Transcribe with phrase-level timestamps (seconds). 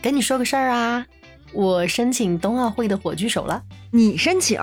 [0.00, 1.04] 跟你说个事儿啊，
[1.52, 3.62] 我申请冬奥会的火炬手了。
[3.90, 4.60] 你申请？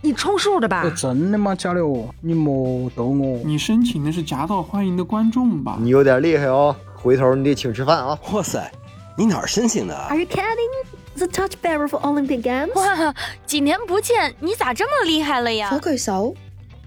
[0.00, 0.92] 你充数的吧？
[0.96, 1.54] 真的吗？
[1.54, 2.12] 假的哦？
[2.20, 3.38] 你莫逗我。
[3.44, 5.78] 你申请的是夹道欢迎的观众吧？
[5.80, 8.18] 你有点厉害哦，回头你得请吃饭啊！
[8.32, 8.68] 哇塞，
[9.16, 10.86] 你哪儿申请的？Are you kidding?
[11.14, 12.72] The touchbearer for Olympic Games？
[12.74, 13.14] 哇，
[13.46, 15.70] 几年不见，你咋这么厉害了呀？
[15.70, 16.34] 火炬手？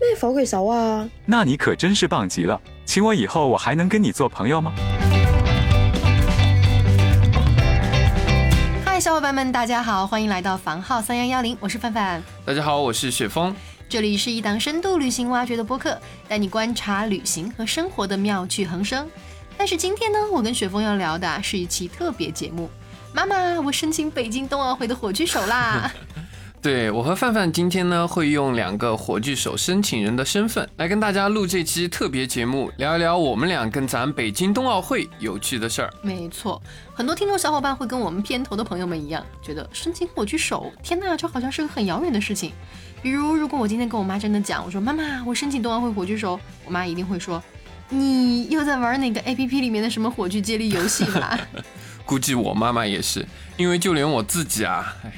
[0.02, 1.10] 咩火炬手啊？
[1.26, 4.74] 那你可真是棒极了，请我以后我还能跟你做朋友吗？
[9.26, 12.22] 伴们，大家好，欢迎来到房号三幺幺零，我是范范。
[12.46, 13.56] 大家好，我是雪峰。
[13.90, 19.10] 这里是一档深度旅行挖掘的播客，带你观察旅行和生活的妙趣横生。
[19.58, 22.70] 但是今天呢，我跟雪峰要聊的是一期特别节目。
[23.14, 25.92] 妈妈，我申请北京冬奥会的火炬手啦！
[26.66, 35.94] 对我和范范今天呢，会用两个火炬手申请人的身份来跟大家录这期特别节目，聊一聊我们俩跟咱北京冬奥会有趣的事儿。
[36.02, 36.60] 没错，
[36.96, 42.52] 很多听众小伙伴会跟我们片头的朋友们一样，觉得申请火炬手，天呐，这好像是个很遥远的事情。
[43.00, 47.40] 比如，如果我今天跟我妈真的讲，我说妈妈，我申请冬奥会火炬手，我妈一定会说，
[47.90, 51.40] 你又在玩哪个 A P P 里面的什么火炬接力游戏吧？
[52.08, 53.24] 估计我妈妈也是，
[53.56, 55.12] 因为就连我自己啊，哎。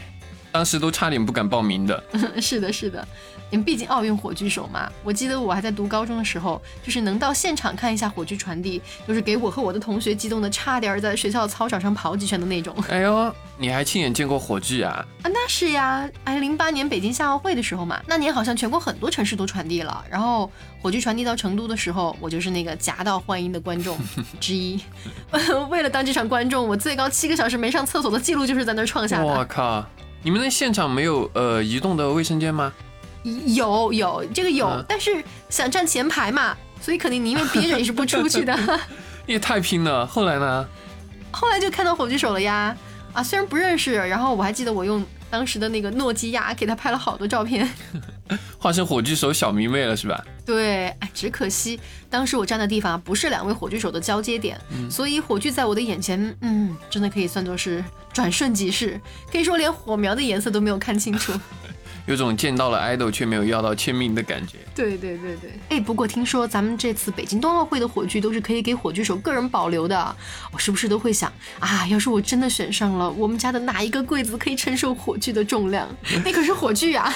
[0.57, 2.03] 当时都差点不敢报名的。
[2.41, 3.07] 是的，是的，
[3.51, 4.91] 因为毕竟奥运火炬手嘛。
[5.03, 12.75] 我记得我还在读高中的时候，就是能到现场看一下火炬传递，就是给我和我的同学激动的差点在学校操场上跑几圈的那种。
[12.89, 15.05] 哎呦，你还亲眼见过火炬啊？
[15.21, 16.09] 啊，那是呀。
[16.23, 20.03] 哎，零八年北京夏奥会的时候嘛，那年好像全国很多城市都传递了。
[20.09, 23.95] 然后火炬传递到成都的时候，我就是那个夹道欢迎的观众
[24.39, 24.81] 之一。
[25.69, 29.25] 为了当这场观众，我最高七个小时没上厕所的记录就是在那儿创下的。
[29.25, 29.85] 我靠！
[30.27, 32.73] 你们那现场没有呃移动的卫生间吗？
[33.45, 38.53] 有有这个有，但是想站前排嘛，所以肯定宁愿憋着也是不出去的。
[39.25, 40.05] 你也太拼了！
[40.05, 40.67] 后来呢？
[41.31, 42.75] 后来就看到火炬手了呀！
[43.13, 45.01] 啊，虽然不认识，然后我还记得我用。
[45.29, 47.69] 当时的那个诺基亚给他拍了好多照片，
[48.57, 50.23] 化身火炬手小迷妹了是吧？
[50.45, 51.79] 对，哎，只可惜
[52.11, 54.55] 当时我站的地方不是两位火炬手的交接点，
[54.87, 57.83] 所以火炬在我的眼前，嗯，真的可以算作是
[58.13, 59.01] 转瞬即逝，
[59.31, 61.33] 可以说连火苗的颜色都没有看清楚。
[62.07, 64.57] 有种见到了 idol 却没有要到签名的感觉。
[64.73, 70.15] 对对对对，哎，不过听说咱们这次北京冬奥会的火炬都是可以给火炬手个人保留的，
[70.51, 71.85] 我是不是都会想啊？
[71.87, 75.87] 要是我真的选上了，我们家的哪一个柜子可以承受火炬的重量？
[76.25, 77.13] 那可是火炬啊，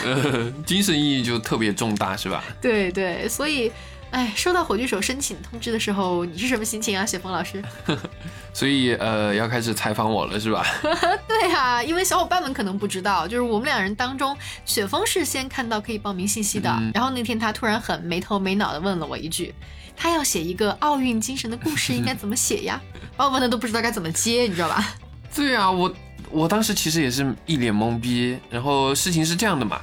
[0.66, 2.44] 精神意义就特别重大，是吧？
[2.62, 3.72] 对对，所以。
[4.12, 7.64] 哎，收到火炬手申请通知的时候，你是什么心情啊，雪峰老师？
[8.54, 10.66] 所以呃，要开始采访我了，是吧？
[11.28, 14.36] 对啊，因为小伙伴们可能不知道，就是我们两人当中，
[14.66, 19.56] 雪峰是先看到可以报名信息的，然后那天他突然很没头没脑的问了我一句，
[19.96, 22.82] 他要写一个奥运精神的故事，应该怎么写呀？
[23.16, 24.94] 把我问的都不知道该怎么接，你知道吧？
[25.34, 25.94] 对啊，我
[26.30, 29.80] 我当时其实也是一脸懵逼，然后事情是这样的嘛。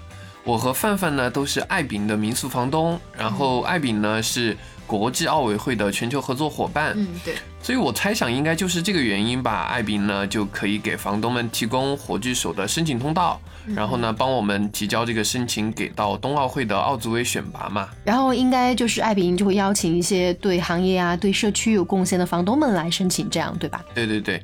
[0.49, 13.39] 我和范范呢都是爱饼的民宿房东，然后爱饼呢是国际奥委会的全球合作伙伴，嗯对，所以我猜想应该就是这个原因吧，爱饼呢就可以给房东们提供火炬手的申请通道，
[13.77, 23.85] 然后呢帮我们提交这个申请给到冬奥会的奥组委选拔嘛，然后应该就是爱饼就会邀请一些对行业啊对社区有贡献的房东们来申请，这样对吧？
[23.95, 24.43] 对对对。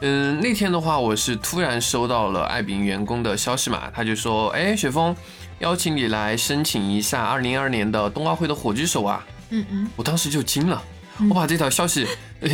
[0.00, 5.16] 嗯，那天的话，我是突然收到了爱饼员工的消息嘛，他就说，哎，雪峰，
[5.60, 9.24] 邀请你来申请一下二零二二年的冬奥会的火炬手啊。
[9.50, 10.82] 嗯嗯，我当时就惊了，
[11.28, 12.06] 我把这条消息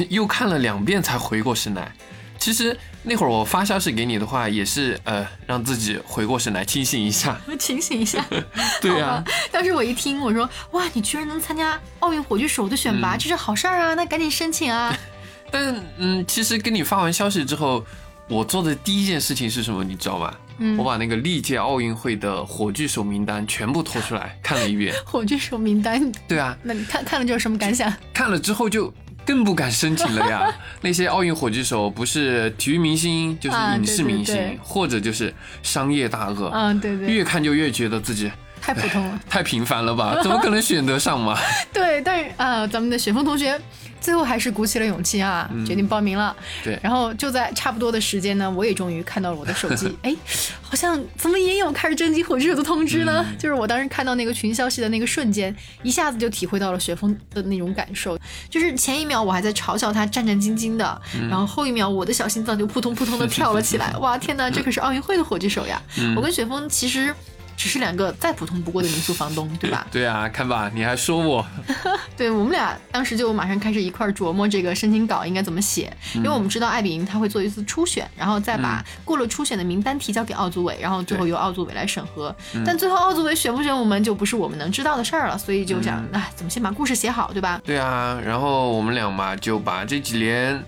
[0.08, 1.92] 又看了两遍才回过神来。
[2.38, 7.38] 其实那会儿我发消息给你的话，也是呃让自己回过神来，清醒一下。
[7.58, 8.24] 清醒一下。
[8.80, 9.22] 对啊。
[9.52, 14.96] 当时我一听，我说，哇，你居然能参加奥运火炬手的选拔，这是好事儿啊，那赶紧申请啊。
[15.50, 17.84] 但嗯，其实跟你发完消息之后，
[18.28, 19.84] 我做的第一件事情是什么？
[19.84, 20.34] 你知道吗？
[20.60, 24.94] 嗯，我把那个历届奥运会的火炬手名单全部拖出来看了一遍。
[25.04, 26.12] 火炬手名单？
[26.28, 26.56] 对啊。
[26.62, 27.92] 那你看看了之后什么感想？
[28.14, 28.92] 看了之后就
[29.24, 30.54] 更不敢申请了呀。
[30.82, 35.32] 那些奥运火炬手不是体育明星，就是影视明星，或者就是
[35.62, 36.50] 商业大鳄。
[36.54, 37.08] 嗯，对对。
[37.08, 40.18] 越看就越觉得自己太普通了， 太平凡了吧？
[40.22, 41.38] 怎么可能选得上嘛？
[41.72, 43.60] 对，但是啊，咱们的雪峰同学。
[44.00, 46.34] 最后还是鼓起了勇气啊，决定报名了。
[46.64, 49.94] 对，然后就在差不多的时间呢，我也终于看到了我的手机。
[50.00, 50.16] 哎，
[50.62, 53.22] 好像怎么也有开始征集火炬手的通知呢？
[53.38, 58.18] 就是我当时看到那个群消息的那个瞬间，一下子就体会到了雪峰的那种感受。
[58.48, 63.94] 就是前一秒我还在嘲笑他战战兢兢的，然后后一秒我的小心脏就扑通扑通的跳了起来。
[63.98, 65.78] 哇，天哪，这可是奥运会的火炬手呀！
[66.16, 67.14] 我跟雪峰其实。
[67.60, 69.86] 只是两个再普通不过的民宿房东，对吧？
[69.92, 71.46] 对啊，看吧，你还说我，
[72.16, 82.34] 对我们俩当时就马上开始一块琢磨这个申请稿应该怎么写，因为我们知道艾比营他会做一次初选，然后再把过了初选的名单提交给奥组委，然后最后由奥组委来审核。
[82.64, 87.60] 但最后奥组委选不选我们就不是我们能知道的事儿了，所以就想，哎，怎么先把故事写好，对吧？
[87.62, 90.58] 对啊，然后我们俩嘛就把这几年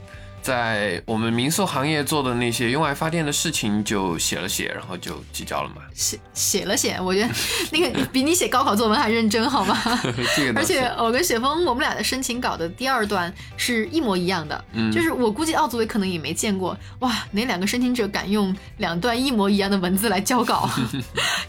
[0.43, 5.77] 在我们民宿行业做的那些用爱发电的事情就写了写，然后就提交了嘛。
[5.95, 7.29] 写写了写，我觉得
[7.71, 9.81] 那个比你写高考作文还认真，好吗？
[10.37, 20.69] 这个而且我跟雪峰，我们俩的申请稿的第二段是一模一样的，嗯就是我估计奥组委可能也没见过，哇，哪两个申请者敢用两段一模一样的文字来交稿？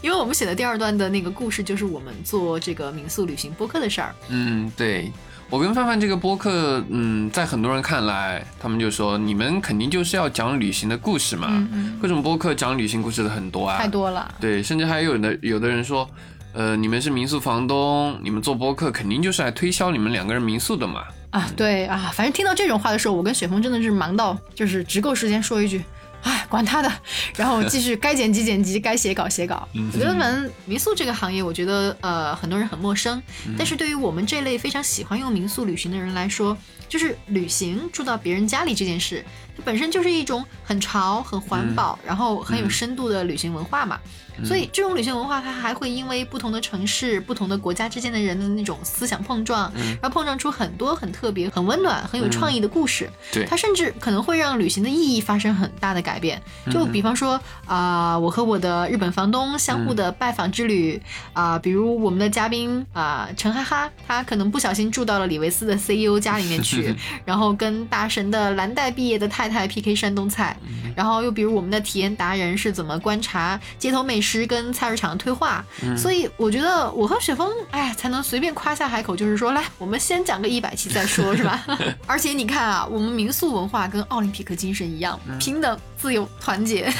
[0.00, 4.14] 因为我们写的第二段的那个故事，就是我们做这个民宿旅行播客的事儿。
[4.28, 5.10] 嗯，对。
[5.54, 14.34] 我跟范范这个播客，嗯，在很多人看来，他们就说你们肯定就是要讲旅行的故事嘛，嗯嗯，各种播客讲旅行故事的很多啊，太多了。
[14.40, 16.10] 对，甚至还有的有的人说，
[16.54, 21.04] 呃，你们是民宿房东，你们做播客肯定就是来推销你们两个人民宿的嘛。
[21.30, 25.84] 啊，对啊，反正听到这种话的时候，我跟雪峰真的是忙到就是只够时间说一句。
[26.24, 26.90] 哎，管他的，
[27.36, 29.68] 然后继续该剪辑剪辑，该写稿写稿。
[29.92, 33.22] 我觉得反正民宿这个行业，我觉得呃很多人很陌生，
[33.56, 36.56] 但是对于我们这类非常喜欢用民宿旅行的人来说，
[36.88, 39.24] 就是旅行住到别人家里这件事，
[39.56, 44.00] 它本身就是一种很潮、很环保，然后很有深度的旅行文化嘛。
[44.44, 53.08] 所以这种旅行文化，它还会因为不同的城市、不同的国家之间的人的那种思想碰撞，然后碰撞出很多很特别、很温暖、很有创意的故事。
[53.32, 53.44] 对。
[53.44, 56.40] 它甚至可能会让旅行的意义发生很大的改变。
[56.70, 61.00] 就比方说啊、我和我的日本房东相互的拜访之旅
[61.32, 66.94] 啊、比如我们的嘉宾啊、陈哈哈，他可能不小心住到了李维斯的 CEO 家里面去，
[67.24, 70.56] 然后跟大神的蓝带毕业的太太 PK 山东菜，
[70.94, 75.64] 然后又比如我们的体验达人是怎么观察街头美食跟菜市场的退化，
[75.96, 81.64] 所以我觉得我和雪峰，哎，才能随便夸下海口，就是说，来，我们先讲个一百期再说，是吧？
[82.06, 86.92] 而且你看啊，我们民宿文化跟奥林匹克精神一样，平等、自由、团结，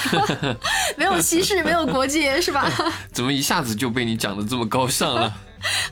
[0.96, 2.72] 没有歧视，没有国界，是吧？
[3.12, 5.30] 怎么一下子就被你讲的这么高尚了？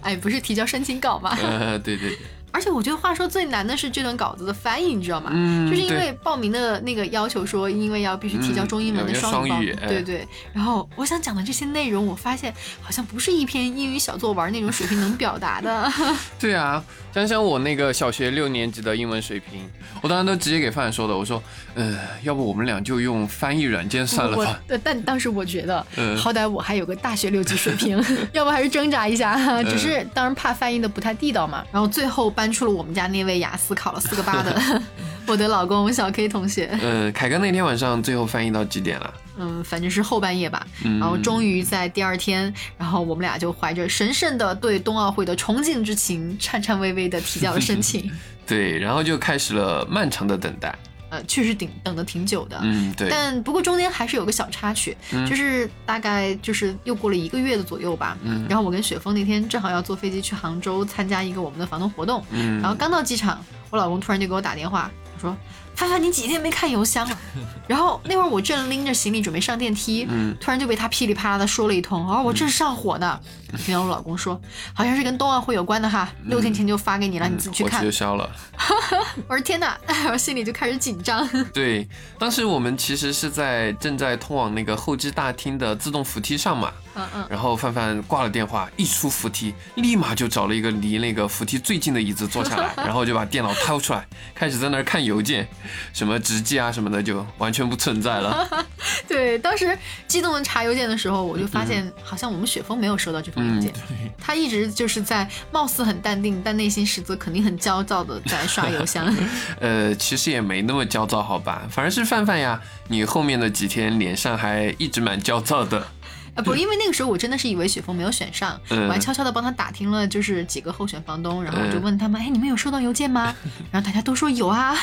[0.01, 1.37] 哎，不是提交申请稿吗？
[1.43, 2.19] 呃，对对对，
[2.53, 5.31] 而且我觉得话说最难的是这段稿子的翻译，你知道吗？
[5.33, 10.27] 嗯就是因为报名的那个要求说，因为要必须提交中英文的双语对对。
[10.53, 15.91] 然后我想讲的这些内容，我发现好像不是一篇英语小作文那种水平能表达的。
[16.39, 16.83] 对啊，
[17.15, 19.69] 想想我那个小学六年级的英文水平，
[20.03, 21.43] 我当时都直接给范范说的，我说，
[21.75, 24.61] 呃，要不我们俩就用翻译软件算了我吧。
[24.69, 28.03] 呃但当时我觉得， 嗯好歹我还有个大学六级水平，
[28.35, 29.33] 要不还是挣扎一下。
[29.35, 31.65] 嗯只是当然怕翻译的不太地道嘛。
[31.73, 34.83] 然后最后搬出了我们家那位雅思考了四个八的
[35.29, 36.77] 我的老公小 K 同学。
[36.83, 39.15] 呃，凯哥那天晚上最后翻译到几点了？
[39.39, 40.67] 嗯，反正是后半夜吧。
[40.85, 48.11] 嗯然后终于在第二天，然后我们俩就怀着神圣的对冬奥会的崇敬之情，颤颤巍巍的提交了申请。
[48.45, 50.77] 对，然后就开始了漫长的等待。
[51.13, 52.59] 呃，确实挺等的挺久的。
[52.63, 58.17] 嗯，对，但不过中间还是有个小插曲，嗯就是大概就是又过了一个月的左右吧。
[58.25, 65.37] 嗯然后我跟雪峰那天正好要坐飞机去杭州参加一个我们的房东活动，嗯，然后刚到机场，我老公突然就给我打电话，他说
[65.75, 67.19] ：“帆帆，你几天没看邮箱了？”
[67.67, 73.19] 然后那会儿我正拎着行李准备上电梯，嗯突然就被他噼里啪啦的说了一通，哦，我正上火呢。
[73.67, 74.41] 听到我老公说，
[74.73, 77.91] 好像是跟冬奥会有关的哈，六天前就发给你了，你自己去看火气就。
[77.91, 78.31] 消了。
[79.29, 79.79] 我说天哪，
[80.11, 81.29] 我心里就开始紧张。
[81.53, 81.87] 对，
[82.19, 94.03] 当时我们其实是在正在通往那个候机大厅的自动扶梯上嘛，嗯嗯，然后范范挂了电话，一出扶梯，立马就找了一个离那个扶梯最近的椅子坐下来，然后就把电脑掏出来，
[94.35, 95.47] 开始在那儿看邮件，
[95.93, 98.49] 什么直寄啊什么的就完全不存在了。
[99.09, 99.77] 对，当时
[100.07, 103.73] 激动的查邮件的时候，我就发现好像我们雪峰没有收到这封邮嗯，件。
[104.19, 109.15] 他一直就是在貌似很淡定，但内心实则肯定很焦躁的在刷邮箱。
[109.61, 115.87] 呃，其实也没那么焦躁，好吧，反而是范范呀，你后面的几天脸上还一直蛮焦躁的。
[116.35, 118.87] 啊，不，因为那个时候我真的是以为雪峰没有选上，嗯。
[118.89, 121.83] 我还悄悄的帮他打听了，就是几个候选房东，然后我就嗯。
[121.83, 123.35] 问他们，哎，你们有收到邮件吗？
[123.71, 124.75] 然后大家都说有啊，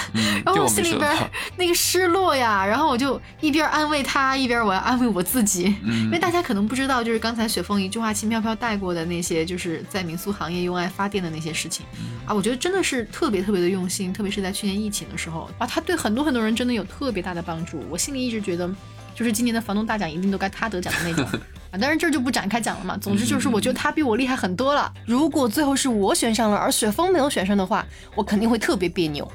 [0.46, 1.12] 然后我心里边
[1.58, 6.04] 那个失落呀，然后我就一边安慰他，一边我要安慰我自己，嗯。
[6.06, 11.84] 因为大家可能不知道，就是刚才雪峰一句话轻飘飘带过的那些，就是在民宿行业用爱发电的那些事情。
[12.00, 12.20] 嗯。
[12.28, 18.70] 啊，我觉得真的是特别特别的用心，特别是在去年疫情的时候啊，他对很多很多人真的有特别大的帮助，我心里一直觉得。
[19.20, 21.26] 就是今年的房东大奖一定都该他得奖的那种
[21.72, 21.78] 啊！
[21.78, 22.96] 当然这儿就不展开讲了嘛。
[22.96, 24.90] 总之就是我觉得他比我厉害很多了。
[25.06, 27.86] 如果最后是我选上了，而雪峰没有选上的话，
[28.16, 29.30] 我肯定会特别别扭。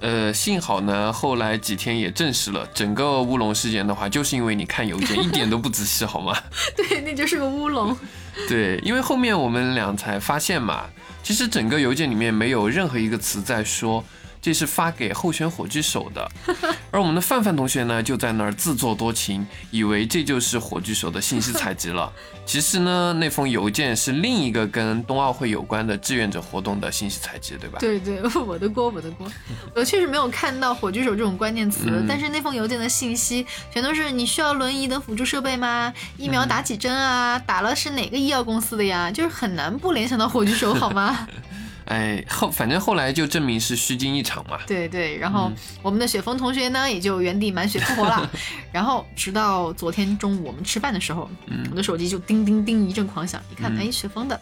[0.00, 6.36] 呃，幸好呢，后来几天也证实了，整个乌龙事件的话，就是因为你看邮件一点都不仔细，好吗？
[6.76, 7.96] 对，那就是个乌龙。
[8.48, 10.86] 对，因为后面我们俩才发现嘛，
[11.22, 14.04] 其实整个邮件里面没有任何一个词在说。
[14.40, 16.28] 这是发给候选火炬手的，
[16.90, 22.12] 而我们的范范同学呢，就在那儿自作多情，以为这就是火炬手的信息采集了。
[22.46, 27.78] 其实呢，那封邮件是另一个跟冬奥会有关的志愿者活动的信息采集，对吧？
[27.78, 29.30] 对对，我的锅，我的锅。
[29.74, 35.92] 我确实没有看到火炬手这种关键词，但是那封邮件的信息全都是你需要轮椅等辅助设备吗？
[36.16, 37.38] 疫苗打几针啊？
[37.38, 39.10] 打了是哪个医药公司的呀？
[39.10, 41.28] 就是很难不联想到火炬手，好吗？
[41.88, 44.58] 哎，后反正后来就证明是虚惊一场嘛。
[44.66, 45.50] 对对，然后
[45.82, 48.30] 我们的雪峰同学呢，也就原地满血复活了。
[48.70, 51.28] 然后直到昨天中午我们吃饭的时候，
[51.70, 54.38] 我的手机就叮叮叮一阵狂响，一看，哎，雪峰的，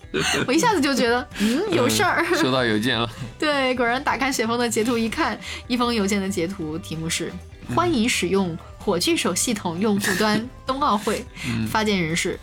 [0.46, 3.08] 我一下子就觉得， 嗯，有事儿，收到邮件了。
[3.38, 5.38] 对，果然打开雪峰的截图一看，
[5.68, 7.32] 一封邮件的截图，题目是
[7.74, 11.24] 欢迎使用火炬手系统用户端冬奥会，
[11.70, 12.38] 发件人是。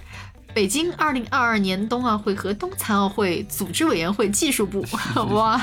[0.53, 4.85] 北京二零二二年冬奥会和冬残奥会组织委员会技术部，
[5.33, 5.59] 哇！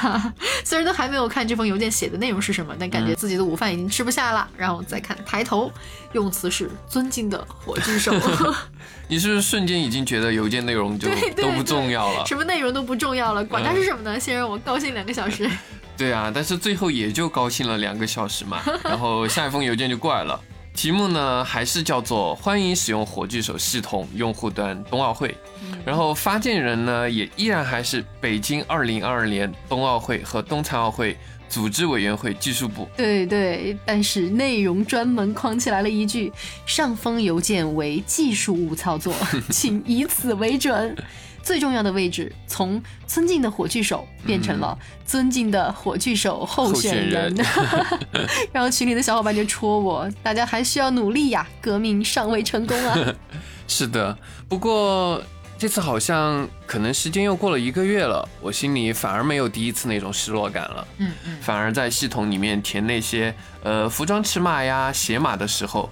[0.65, 4.49] 虽然都还没有看这封邮件写的内容是什么，但感觉自己的午饭已经吃不下了。
[4.57, 5.71] 然后再看抬头，
[6.13, 8.13] 用词是尊敬的火炬手。
[9.07, 12.27] 你是不是瞬间已经觉得邮件内容就都不重要了？
[12.27, 14.19] 什么内容都不重要了，管它是什么呢？
[14.19, 15.49] 先让我高兴两个小时。
[15.97, 18.61] 对啊，但是最后也就高兴了两个小时嘛。
[18.83, 20.41] 然后下一封邮件就过来了。
[20.81, 25.37] 题目呢还是叫做欢迎使用火炬手系统用户端冬奥会，
[25.85, 31.19] 然后发件人呢也依然还是北京二零二二年冬奥会和冬残奥会
[31.51, 32.89] 组织委员会技术部。
[32.97, 36.33] 对对，但是内容专门框起来了一句：
[36.65, 39.13] 上封邮件为技术误操作，
[39.53, 40.97] 请以此为准。
[41.43, 47.35] 最重要的位置从尊敬的火炬手变成了尊敬的火炬手候选人，
[48.53, 52.97] 然后群里的小伙伴就戳我，大家还需要努力呀，革命尚未成功啊。
[53.67, 54.17] 是的，
[54.49, 55.23] 不过
[55.59, 60.87] 这次好像可能时间又过了一个月了，我心里反而没有第一次那种失落感了。
[60.99, 65.91] 嗯嗯，反而在系统里面填那些呃服装尺码呀、鞋码的时候。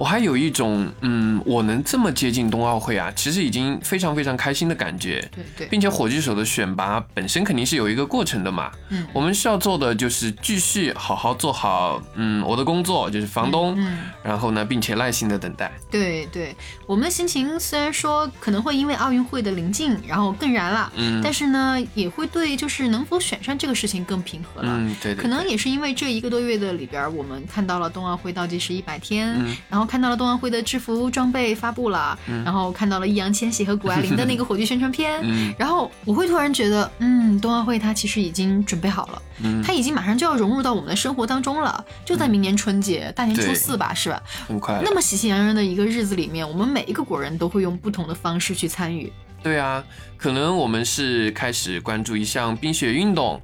[0.00, 5.20] 我还有一种，嗯，我能这么接近冬奥会啊，其实已经非常非常开心的感觉。
[5.30, 8.72] 对对，并且火炬手的选拔本身肯定是有一个过程的嘛。
[8.88, 13.74] 嗯，我们需要做的就是继续好好做好，嗯，我的工作就是房东。
[13.76, 15.70] 嗯，然后呢，并且耐心的等待。
[15.90, 20.90] 对对，我们的心情虽然说可能会因为奥运会的临近，然后更燃了。
[20.96, 24.72] 嗯，但是呢，也会对就是能否选上这个事情更平和了。
[24.78, 25.20] 嗯，对对。
[25.20, 29.38] 可能也是因为这一个多月的里边，我们看到了冬奥会倒计时一百天，
[29.68, 29.89] 然后。
[29.90, 35.20] 看到了冬奥会的制服装备发布了，然后看到了易烊千玺和谷爱凌的那个火炬宣传片，
[35.58, 39.22] 然后我会突然觉得，嗯，冬奥会它其实已经准备好了，
[39.64, 44.22] 它已经马上就要融入到我们的生活当中了，就在明年春节大年初四吧，是吧？
[44.46, 44.80] 很快。
[44.84, 49.12] 那么喜气洋洋的一个日子里面，我们每一个国人都会用不同的方式去参与。
[49.42, 49.82] 对啊，
[50.16, 53.42] 可能我们是开始关注一项冰雪运动，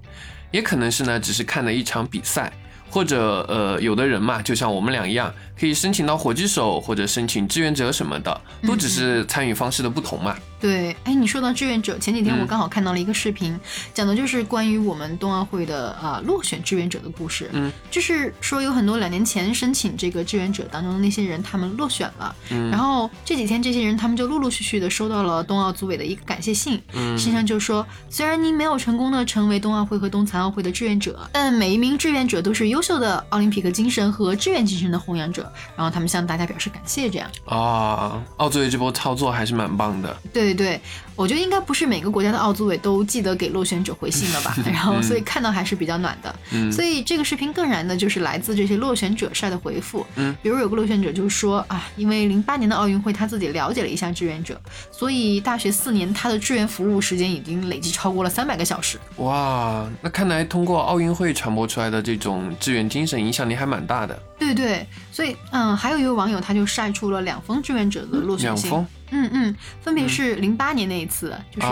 [0.52, 2.52] 也可能是呢，只是看了一场比赛。
[2.90, 10.36] 或者呃，有的人嘛，就像我们俩一样，可以申请到火炬手或者申请志愿者什么的，都只是参与方式的不同嘛。
[10.66, 13.56] 对，哎，你说到志愿者，前几天我刚好看到了一个视频，
[13.94, 17.48] 讲的就是关于我们冬奥会的啊落选志愿者的故事。
[17.52, 22.34] 嗯，就是说有很多两年前申请这个志愿者当中的那些人，他们落选了。
[22.50, 26.82] 嗯，然后这几天这些人他们就陆陆续续的收到了冬奥组委的一个感谢信。
[26.94, 35.48] 嗯，信上就说，虽然您没有成功的成为冬奥会和冬残奥会的志愿者，但每一名志愿者都是优秀的奥林匹克精神和志愿精神的弘扬者。
[35.76, 37.30] 然后他们向大家表示感谢，这样。
[37.44, 40.16] 啊，奥组委这波操作还是蛮棒的。
[40.34, 40.55] 对。
[40.56, 40.80] 对对，
[41.14, 44.56] 我觉得应该不是每个国家的奥组委都记得给落选者回信了吧？
[44.66, 46.34] 然后，所以看到还是比较暖的。
[46.50, 50.04] 嗯，所以这个视频更燃的就是来自这些落选者晒的回复。
[50.16, 54.60] 嗯，比如有个落选者就说啊，因为零八年的奥运会他自己了解了一下志愿者，
[54.90, 58.98] 所以大学四年他的志愿服务时间已经累计超过了三百个小时。
[59.18, 64.18] 哇，那看来通过奥运会传播出来的这种志愿精神影响力还蛮大的。
[64.38, 68.70] 对对，所以嗯，还有一位网友他就晒出了两封志愿者的落选信。
[68.70, 68.86] 两封。
[69.10, 71.68] 嗯嗯，分别是零八年那一次，就是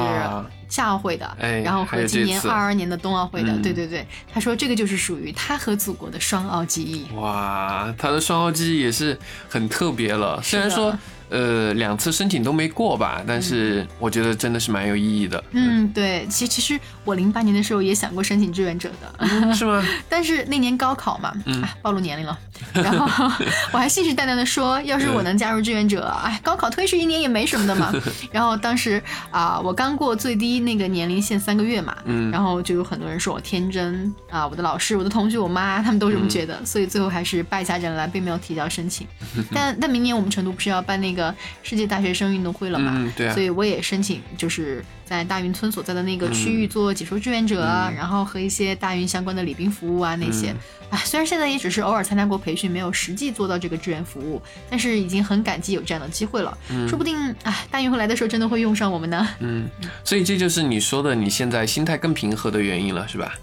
[0.68, 3.56] 夏奥会的，然后和今年二二年的冬奥会的。
[3.58, 7.12] 对对对，他说这个就是属于他和祖国的双奥记忆。
[7.14, 10.96] 哇，他的双奥记忆也是很特别了，虽然说。
[11.30, 13.22] 呃，两次申请都没过吧？
[13.26, 15.42] 但是我觉得真的是蛮有意义的。
[15.52, 19.84] 嗯，对，其其实我零八年的时候也想过申请志愿者的，是吗？
[20.08, 22.38] 但是那年高考嘛，嗯，暴露年龄了。
[22.72, 23.24] 然后
[23.72, 27.92] 我还信誓旦旦的说，要是我能加入志愿者，哎，高考推迟一年也没什么的嘛。
[28.30, 39.06] 然后当时啊，我刚过最低那个年龄限三个月嘛，嗯然后就有很多人说我天真啊，我的老师、我的同学、我妈他们都这么觉得，所以最后还是败下阵来，并没有提交申请。
[39.52, 41.13] 但但明年我们成都不是要办那个
[41.62, 42.92] 世界大学生运动会了嘛？
[42.96, 50.54] 嗯对啊所以我也申请，就是在大云村所在的那个区域做解说志愿者啊，然后和一些大云相关的礼宾服务啊那些。
[50.90, 54.40] 啊，虽然现在也只是偶尔参加过培训，没有实际做到这个志愿服务，
[54.70, 56.56] 但是已经很感激有这样的机会了。
[56.88, 59.28] 说不定哎，大运会来的时候真的会用上我们呢。
[59.40, 59.68] 嗯，
[60.04, 63.34] 所以这就是你说的你现在心态更平和的原因了，是吧？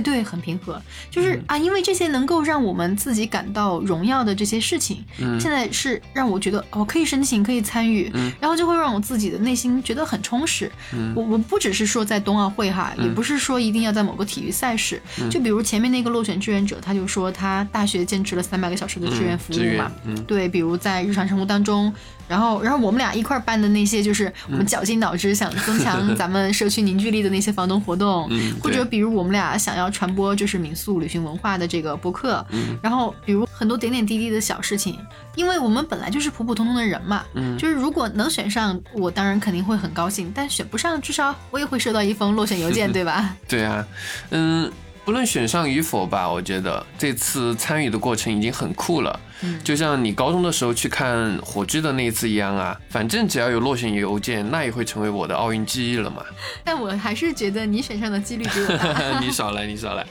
[0.00, 5.40] 对对，很平和，就是、啊，因为这些能够让我们自己感到荣耀的这些事情，嗯。
[5.40, 8.32] 现在是让我觉得哦，可以申请，可以参与，嗯。
[8.40, 10.70] 然后就会让我自己的内心觉得很充实。
[10.92, 11.12] 嗯。
[11.16, 15.30] 我我不只是说在冬奥会哈，也不是说一定要在某个体育赛事，嗯。
[15.30, 20.14] 就比如前面那个落选志愿者，他就说他大学坚持了三百个小时的志愿服务嘛，嗯。
[20.24, 21.92] 对，比如在日常生活当中，
[22.28, 32.76] 然后然后我们俩一块儿办的那些，就是我们绞尽脑汁想增强咱们社区凝聚力的那些房东活动，嗯或者比如我们俩想要传播就是民宿旅行文化的这个博客，嗯。
[32.82, 34.98] 然后比如很多点点滴滴的小事情，
[35.34, 37.56] 因为我们本来就是普普通通的人嘛，嗯。
[37.58, 43.34] 就是如果能选上，我当然肯定会很高兴，但选不上，至少我也会收到一封落选邮件， 对吧？
[43.48, 43.86] 对啊，
[44.30, 44.70] 嗯，
[45.06, 49.20] 不论选上与否吧，我觉得这次参与的过程已经很酷了。
[49.42, 56.24] 嗯就像你高中的时候去看火炬的那一次一样啊，反正只要有落选邮件，那也会成为我的奥运记忆了嘛。
[56.64, 59.20] 但我还是觉得你选上的几率比我大。
[59.22, 60.04] 你少来，你少来。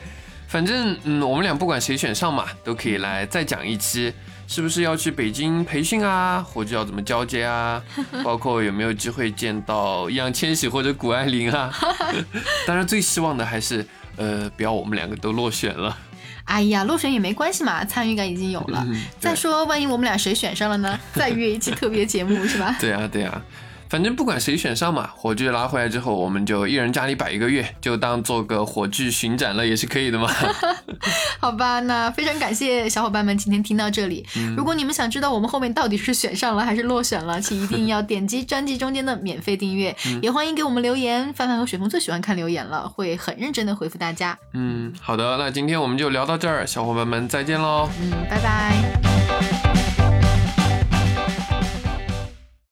[0.47, 4.13] 反正嗯，我们俩不管谁选上嘛，都可以来再讲一期，
[4.47, 7.83] 是不是要去北京培训啊，或者要怎么交接啊，
[8.23, 11.69] 包括有没有机会见到易烊千玺或者谷爱凌啊。
[12.65, 13.85] 当然，最希望的还是
[14.17, 15.97] 呃，不要我们两个都落选了。
[16.45, 18.85] 哎呀，落选也没关系嘛，参与感已经有了。
[18.87, 20.99] 嗯再说，万一我们俩谁选上了呢？
[21.13, 22.75] 再约一期特别节目是吧？
[22.79, 23.41] 对啊，对啊，
[23.89, 30.29] 反正不管谁选上嘛，火炬拉回来之后，我们就一人家里摆一个月，就当做个火炬巡展了，也是可以的嘛。
[31.39, 34.25] 好吧，那非常感谢小伙伴们今天听到这里。
[34.57, 41.33] 如果你们想知道我们后面到底是选上了还是落选了，请一定要点击专辑中间的免费订阅，也欢迎给我们留言。
[41.33, 44.37] 范范和雪峰最喜欢看留言了，会很认真的回复大家。
[44.53, 47.89] 嗯，好的，那今天我们就聊到这儿，小伙伴们再见喽。
[48.01, 49.14] 嗯，拜拜。